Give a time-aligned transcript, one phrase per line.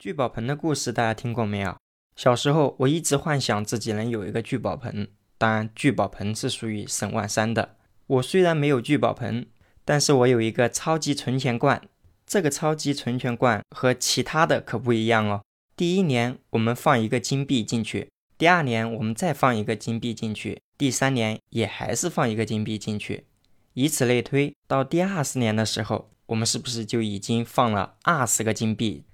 [0.00, 1.76] 聚宝盆的故事大家听过没有？
[2.16, 7.76] 小时候我一直幻想自己能有一个聚宝盆，当然聚宝盆是属于沈万三的。
[8.06, 9.46] 我虽然没有聚宝盆，
[9.84, 11.82] 但是我有一个超级存钱罐。
[12.26, 15.42] 这个超级存钱罐和其他的可不一样哦。
[15.76, 18.08] 第一年我们放一个金币进去，
[18.38, 23.26] 第二年我们再放一个金币进去，第三年也还是放一个金币进去，
[23.74, 29.04] 以此类推，到第二十年的时候，我们是不是就已经放了二十个金币？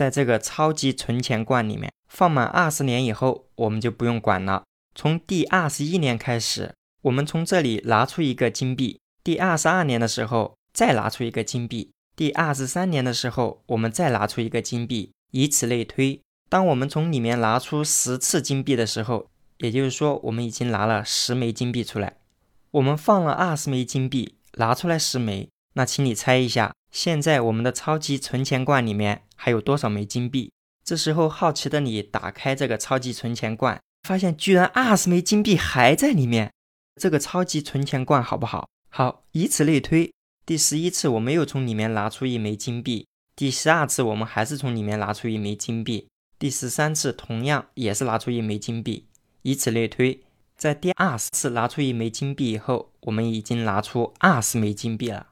[0.00, 4.64] 在这个超级存钱罐里面放满二十年以后，我们就不用管了。
[4.94, 16.18] 从第二十一年开始，我们从这里拿出一个金币；第二十二年的时候再拿出一个金币；第二十三年的时候我们再拿出一个金币，以此类推。
[16.48, 22.16] 当我们从里面拿出十次金币的时候，也就是说我们已经拿了十枚金币出来。
[22.70, 26.72] 我们放了二十枚金币，拿出来十枚，那请你猜一下。
[26.90, 30.52] 现在我们的超级存钱罐里面还有多少枚金币？
[30.84, 36.52] 这时候好奇的你打开这个超级存钱罐，发现居然二十枚金币还在里面。
[37.00, 38.68] 这个超级存钱罐好不好？
[38.90, 40.12] 好，以此类推，
[40.44, 49.06] 第十一次我们又从里面拿出一枚金币，第十二次我们还是从里面拿出一枚金币，第十三次同样也是拿出一枚金币，
[49.40, 50.22] 以此类推，
[50.58, 55.28] 在第二十次拿出一枚金币以后，我们已经拿出二十枚金币了。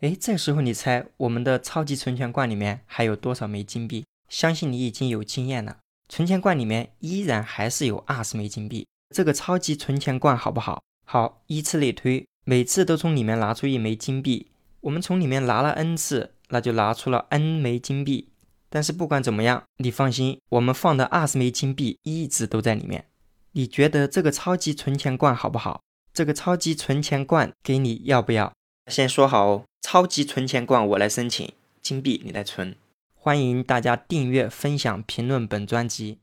[0.00, 4.04] 哎，这时候你猜我们的超级存钱罐里面还有多少枚金币？
[4.28, 5.78] 相信你已经有经验了。
[6.08, 8.86] 存钱罐里面依然还是有二十枚金币。
[9.12, 10.80] 这个超级存钱罐好不好？
[11.04, 14.52] 好，依次类推，每次都从里面拿出一枚金币。
[14.82, 18.28] 我们从里面拿了 n 次，那就拿出了 n 枚金币。
[18.70, 23.06] 但是不管怎么样，你放心，我们放的二十枚金币一直都在里面。
[23.50, 25.80] 你觉得这个超级存钱罐好不好？
[26.12, 28.52] 这个超级存钱罐给你要不要？
[28.86, 31.50] 先说好哦，超级存钱罐我来申请，
[31.80, 32.76] 金币你来存。
[33.14, 36.18] 欢迎大家订阅、分享、评论本专辑。